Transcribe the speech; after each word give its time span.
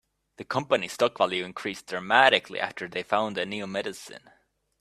The 0.37 0.45
company's 0.45 0.93
stock 0.93 1.19
value 1.19 1.43
increased 1.45 1.85
dramatically 1.85 2.59
after 2.59 2.87
they 2.87 3.03
found 3.03 3.37
a 3.37 3.45
new 3.45 3.67
medicine. 3.67 4.31